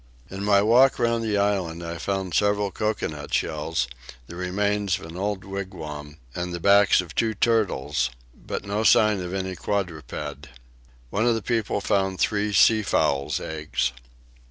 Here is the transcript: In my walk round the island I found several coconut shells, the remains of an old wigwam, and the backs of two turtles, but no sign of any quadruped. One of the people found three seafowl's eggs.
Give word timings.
In 0.31 0.43
my 0.43 0.63
walk 0.63 0.97
round 0.97 1.23
the 1.23 1.37
island 1.37 1.83
I 1.83 1.99
found 1.99 2.33
several 2.33 2.71
coconut 2.71 3.31
shells, 3.31 3.87
the 4.25 4.35
remains 4.35 4.97
of 4.97 5.05
an 5.05 5.15
old 5.15 5.43
wigwam, 5.43 6.17
and 6.33 6.51
the 6.51 6.59
backs 6.59 7.01
of 7.01 7.13
two 7.13 7.35
turtles, 7.35 8.09
but 8.33 8.65
no 8.65 8.83
sign 8.83 9.19
of 9.21 9.31
any 9.31 9.55
quadruped. 9.55 10.49
One 11.11 11.27
of 11.27 11.35
the 11.35 11.43
people 11.43 11.81
found 11.81 12.17
three 12.19 12.51
seafowl's 12.51 13.39
eggs. 13.39 13.91